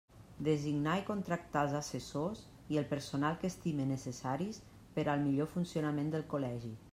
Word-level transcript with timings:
Designar 0.45 0.93
i 1.01 1.03
contractar 1.09 1.61
els 1.65 1.75
assessors, 1.79 2.41
i 2.75 2.79
el 2.83 2.87
personal 2.95 3.37
que 3.43 3.51
estime 3.53 3.87
necessaris, 3.91 4.63
per 4.97 5.05
al 5.15 5.23
millor 5.27 5.53
funcionament 5.57 6.11
del 6.17 6.27
Col·legi. 6.35 6.75